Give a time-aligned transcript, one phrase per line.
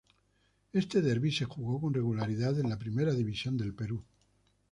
[0.73, 4.03] Este derby se jugó con regularidad en la Primera División del Perú.